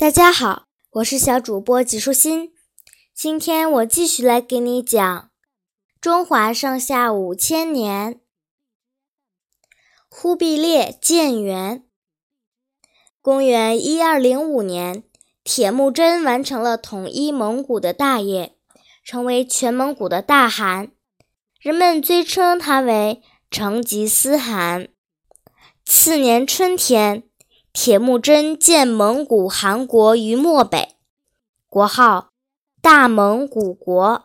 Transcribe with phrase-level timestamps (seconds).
[0.00, 2.52] 大家好，我是小主播吉舒心。
[3.12, 5.30] 今天我继续来给你讲
[6.00, 8.20] 中华上下五千年。
[10.08, 11.84] 忽必烈建元。
[13.20, 15.02] 公元一二零五年，
[15.42, 18.54] 铁木真完成了统一蒙古的大业，
[19.02, 20.92] 成为全蒙古的大汗，
[21.58, 23.20] 人们尊称他为
[23.50, 24.90] 成吉思汗。
[25.84, 27.24] 次年春天。
[27.72, 30.96] 铁木真建蒙古汗国于漠北，
[31.68, 32.30] 国号
[32.80, 34.24] 大蒙古国。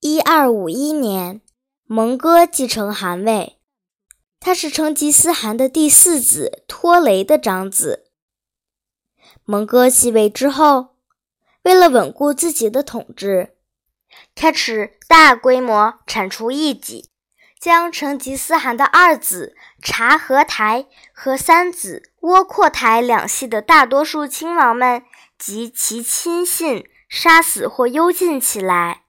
[0.00, 1.40] 一二五一年，
[1.84, 3.58] 蒙哥继承汗位，
[4.40, 8.10] 他是成吉思汗的第四子拖雷的长子。
[9.44, 10.96] 蒙哥继位之后，
[11.62, 13.54] 为了稳固自己的统治，
[14.34, 17.11] 开始大规模铲除异己。
[17.62, 25.04] 将成吉思汗的二子察合台和三子窝阔台两系的大多数亲王们
[25.38, 29.02] 及其亲信杀死或幽禁起来。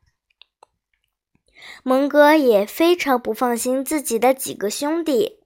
[1.81, 5.39] 蒙哥也非常不放心自己的几个兄弟。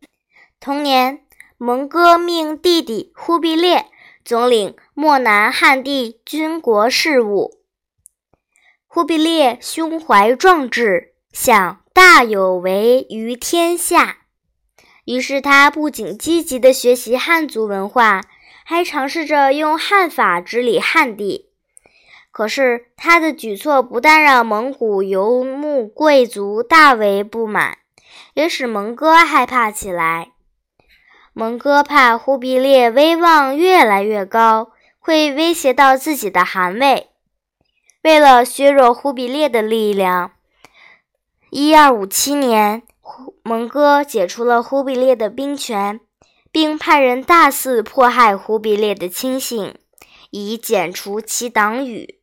[0.59, 1.25] 同年，
[1.57, 3.85] 蒙哥命弟弟忽必烈
[4.25, 7.61] 总领漠南汉地军国事务。
[8.85, 11.79] 忽必烈胸怀壮志，想。
[11.93, 14.17] 大有为于天下，
[15.05, 18.21] 于是他不仅积极地学习汉族文化，
[18.63, 21.49] 还尝试着用汉法治理汉地。
[22.31, 27.79] 可是他的举措不但让蒙古游牧贵族大为不满，
[28.35, 30.33] 也使蒙哥害怕起来。
[31.33, 37.07] 蒙哥怕忽必烈威望越来越高，会威胁到自己的汗位。
[38.03, 40.33] 为了削弱忽必烈的力量。
[41.49, 42.83] 一二五七年，
[43.41, 46.01] 蒙哥解除了忽必烈的兵权，
[46.51, 49.73] 并派人大肆迫害忽必烈的亲信，
[50.29, 52.19] 以剪除其党羽。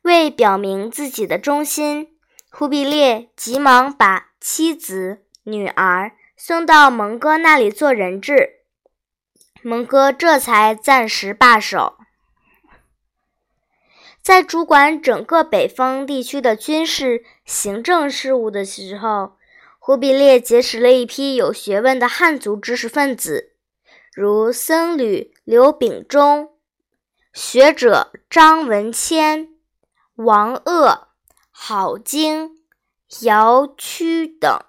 [0.00, 2.08] 为表明自己的忠心，
[2.50, 8.60] 忽必烈急忙把妻子、女儿送到蒙哥那里做人质，
[9.60, 11.97] 蒙哥这才暂时罢手。
[14.28, 19.38] 在主管整个北方地区的军事、行政事务的时候，
[19.78, 23.54] 忽必烈结识了一批有学问的汉族知识分子，
[24.12, 26.50] 如僧侣刘秉忠、
[27.32, 29.48] 学者张文谦、
[30.16, 31.08] 王鄂、
[31.50, 32.58] 郝经、
[33.22, 34.60] 姚屈等。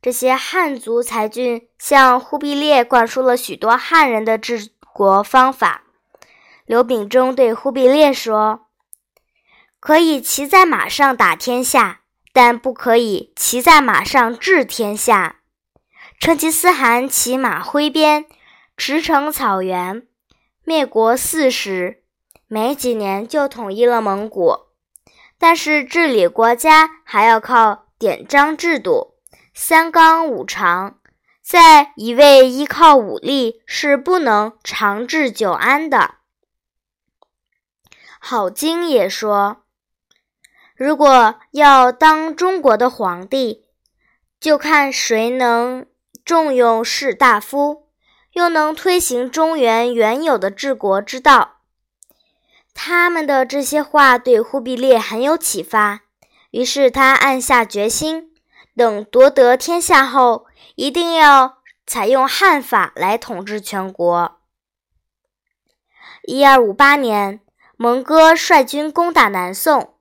[0.00, 5.84] 这些汉族才俊向忽必烈灌输了许多汉人的治国方法。
[6.68, 8.66] 刘秉忠对忽必烈说
[9.80, 12.02] ：“可以骑在马上打天下，
[12.34, 15.36] 但不可以骑在马上治天下。”
[16.20, 18.26] 成吉思汗骑马挥鞭，
[18.76, 20.06] 驰骋草原，
[20.62, 22.02] 灭国四十，
[22.48, 24.66] 没几年就统一了蒙古。
[25.38, 29.14] 但是治理国家还要靠典章制度、
[29.54, 30.98] 三纲五常，
[31.42, 36.16] 在一味依靠武力是不能长治久安的。
[38.20, 39.62] 郝经也说
[40.76, 43.64] ：“如果要当中国的皇帝，
[44.40, 45.86] 就看谁能
[46.24, 47.88] 重用士大夫，
[48.32, 51.60] 又能推行中原原有的治国之道。”
[52.74, 56.02] 他们的这些话对忽必烈很有启发，
[56.50, 58.32] 于是他暗下决心：
[58.76, 60.46] 等夺得天下后，
[60.76, 64.40] 一定要采用汉法来统治全国。
[66.24, 67.40] 一二五八年。
[67.80, 69.94] 蒙哥率军攻打南宋。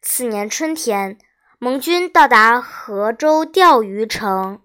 [0.00, 1.18] 次年春天，
[1.58, 4.62] 蒙军到达河州钓鱼城，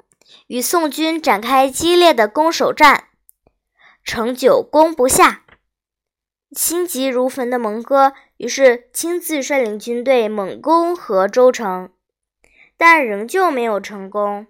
[0.47, 3.09] 与宋军展开激烈的攻守战，
[4.05, 5.43] 城久攻不下。
[6.51, 11.91] 心急如焚的蒙哥于是亲自率领军队猛攻河州城，
[12.77, 14.47] 但仍旧没有成功。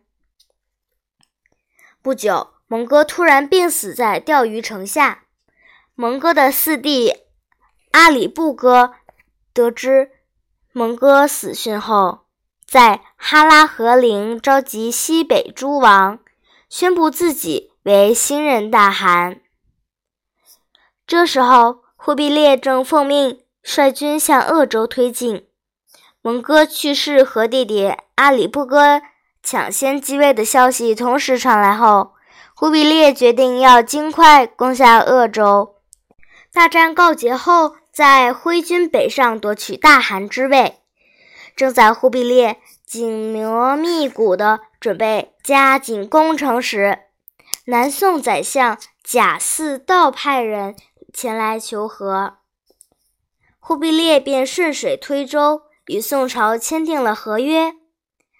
[2.04, 5.24] 不久，蒙哥突然病死在钓鱼城下。
[5.96, 7.24] 蒙哥的四弟。
[7.92, 8.94] 阿里不哥
[9.52, 10.12] 得知
[10.72, 12.20] 蒙哥死讯后，
[12.66, 16.20] 在哈拉和林召集西北诸王，
[16.70, 19.42] 宣布自己为新任大汗。
[21.08, 25.48] 这时候，忽必烈正奉命率军向鄂州推进。
[26.22, 29.02] 蒙哥去世和弟弟阿里不哥
[29.42, 32.14] 抢先继位的消息同时传来后，
[32.54, 35.76] 忽必烈决定要尽快攻下鄂州。
[36.54, 37.76] 大战告捷后。
[38.00, 40.80] 在挥军北上夺取大汗之位，
[41.54, 42.56] 正在忽必烈
[42.86, 47.00] 紧锣密鼓地准备加紧攻城时，
[47.66, 50.78] 南宋宰相贾似道派人
[51.14, 52.38] 前来求和，
[53.60, 57.74] 忽必烈便顺水推舟，与宋朝签订了合约。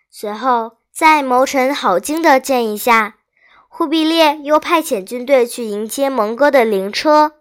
[0.10, 3.18] 随后，在谋臣郝经的建议下，
[3.68, 7.39] 忽必烈又派遣军队去迎接蒙哥的灵车，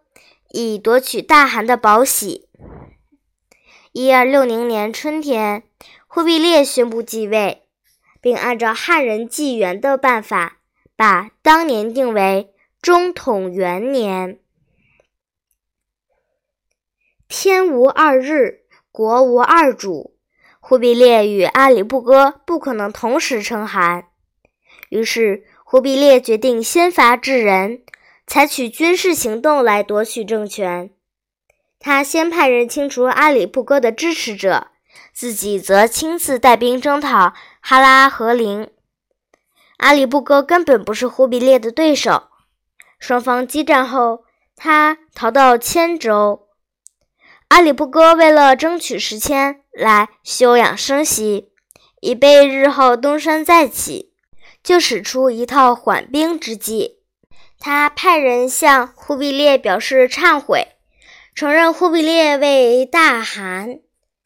[0.51, 2.49] 以夺取大汗的宝玺。
[3.93, 5.63] 一二六零年春天，
[6.07, 7.65] 忽必烈宣布继位，
[8.21, 10.59] 并按照汉人纪元的办法，
[10.97, 14.39] 把当年定为中统元年。
[17.29, 18.61] 天无二日，
[18.91, 20.15] 国无二主。
[20.61, 24.09] 忽必烈与阿里不哥不可能同时称汗，
[24.91, 27.83] 于是忽必烈决定先发制人，
[28.29, 30.91] 采取军事行动来夺取政权。
[31.81, 34.67] 他先派人清除阿里不哥的支持者，
[35.15, 38.69] 自己则亲自带兵征讨哈拉和林。
[39.79, 42.25] 阿里不哥根本不是忽必烈的对手，
[42.99, 46.49] 双方激战后，他逃到千州。
[47.49, 51.51] 阿里不哥为了争取时间来休养生息，
[52.03, 54.13] 以备日后东山再起，
[54.63, 56.98] 就使出一套缓兵之计。
[57.61, 60.69] 他派人向忽必烈表示忏悔，
[61.35, 63.81] 承认忽必烈为大汗，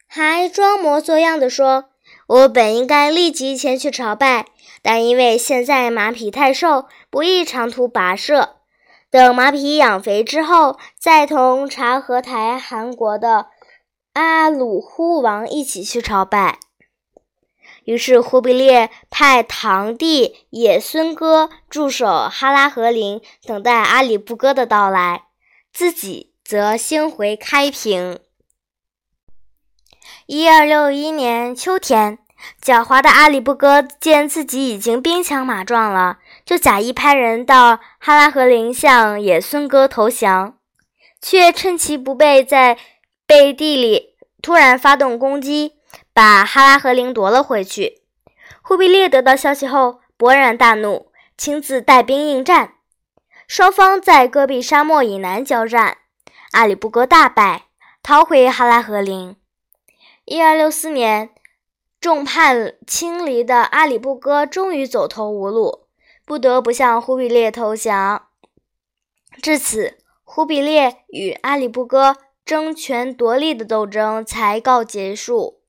[0.07, 1.85] 还装模作样的说
[2.27, 4.45] ：“我本应该立即前去朝拜，
[4.81, 8.57] 但因为现在马匹太瘦，不宜长途跋涉。”
[9.09, 13.47] 等马匹养肥之后，再同察合台汗国的
[14.13, 16.57] 阿鲁忽王一起去朝拜。
[17.85, 25.23] 于是，忽必烈派堂弟也孙哥驻守哈拉和林，等待阿里不哥的到来，
[25.71, 28.19] 自己则先回开平。
[30.25, 32.19] 一二六一年秋天。
[32.61, 40.57] 狡猾的阿里不哥见自己已经兵强马壮了，就假意派人到哈拉和林向野孙哥投降，
[41.21, 42.77] 却趁其不备，在
[43.25, 45.75] 背地里突然发动攻击，
[46.13, 48.03] 把哈拉和林夺了回去。
[48.61, 52.75] 忽必烈得到消息后，勃然大怒，亲自带兵应战。
[53.47, 55.97] 双方在戈壁沙漠以南交战，
[56.51, 57.65] 阿里不哥大败，
[58.01, 59.35] 逃回哈拉和林。
[60.25, 61.31] 一二六四年。
[61.99, 65.87] 众叛亲离的阿里不哥终于走投无路，
[66.25, 68.27] 不得不向忽必烈投降。
[69.41, 75.61] 至此，忽必烈与阿里不哥争权夺利的斗争才告结束。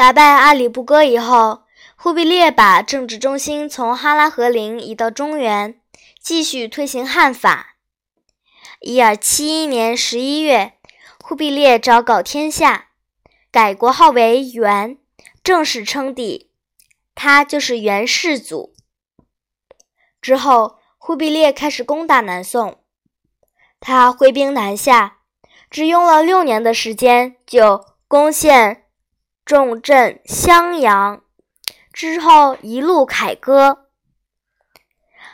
[0.00, 1.64] 打败阿里不哥以后，
[1.94, 5.78] 忽必烈把政治中心从哈拉和林移到中原，
[6.22, 7.76] 继续推行汉法。
[8.80, 10.72] 一二七一年十一月，
[11.22, 12.86] 忽必烈昭告天下。
[13.50, 14.96] 改国号为元，
[15.44, 16.50] 正式称帝，
[17.14, 18.72] 他就是元世祖。
[20.22, 22.78] 之后，忽必烈开始攻打南宋，
[23.78, 25.18] 他挥兵南下，
[25.70, 28.86] 只用了六年的时间就攻陷
[29.50, 31.24] 重镇襄阳，
[31.92, 33.88] 之后一路凯歌。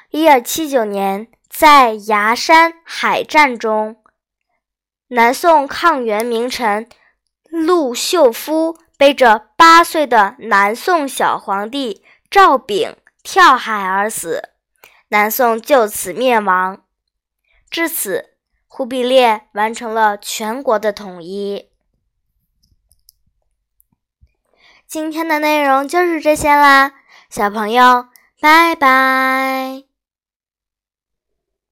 [0.09, 4.03] 一二七九年，在崖山海战中，
[5.09, 6.89] 南宋抗元名臣。
[7.51, 14.49] 陆秀夫背着八岁的南宋小皇帝赵昺跳海而死，
[15.09, 16.83] 南宋就此灭亡。
[17.69, 21.69] 至此，忽必烈完成了全国的统一。
[24.87, 26.93] 今天的内容就是这些啦，
[27.29, 28.07] 小朋友，
[28.41, 29.86] 拜拜。